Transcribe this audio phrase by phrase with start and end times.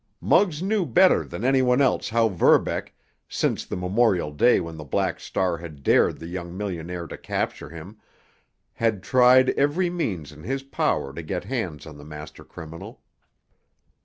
[0.19, 2.91] Muggs knew better than any one else how Verbeck,
[3.29, 7.69] since the memorable day when the Black Star had dared the young millionaire to capture
[7.69, 7.99] him,
[8.73, 12.99] had tried every means in his power to get hands on the master criminal.